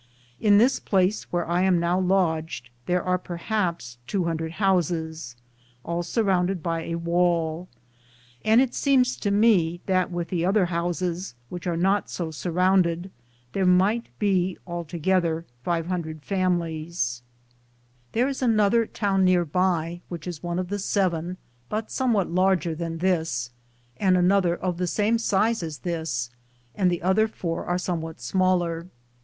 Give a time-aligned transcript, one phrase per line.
[0.39, 5.35] In this place where I am now lodged there are perhaps 200 houses,
[5.85, 7.67] all surrounded by a wall,
[8.43, 13.11] and it seems to me that with the other houses, which are not so surrounded,
[13.53, 17.21] there might be altogether 500 families.
[18.13, 21.37] There is another town near by, which is one of the seven,
[21.69, 23.51] but somewhat larger than this,
[23.97, 26.31] and another of the same size as this,
[26.73, 28.87] and the other four are somewhat smaller.